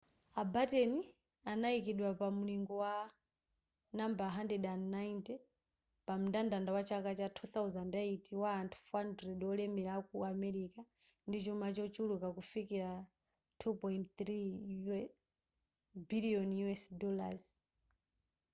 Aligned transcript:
a 0.41 0.43
batten 0.55 0.93
adayikidwa 1.51 2.09
pamulingo 2.21 2.73
wa 2.85 2.93
nambala 3.97 4.29
190 4.37 5.33
pamndandanda 6.05 6.69
wa 6.77 6.83
chaka 6.89 7.11
cha 7.19 7.27
2008 7.37 8.35
wa 8.43 8.51
anthu 8.61 8.77
400 8.91 9.43
wolemera 9.49 9.91
aku 9.99 10.17
america 10.33 10.81
ndi 11.27 11.37
chuma 11.45 11.67
chochuluka 11.75 12.27
kufikira 12.35 12.89
$2.3 13.59 14.99
biliyoni 16.09 16.57